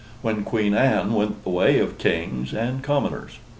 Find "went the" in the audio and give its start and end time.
1.13-1.49